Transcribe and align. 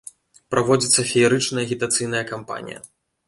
Праводзіцца 0.53 1.03
феерычная 1.11 1.61
агітацыйная 1.67 2.25
кампанія. 2.33 2.79